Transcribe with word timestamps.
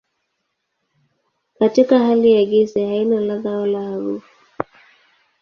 Katika 1.59 1.99
hali 1.99 2.33
ya 2.33 2.45
gesi 2.45 2.85
haina 2.85 3.19
ladha 3.21 3.49
wala 3.57 3.81
harufu. 3.81 4.29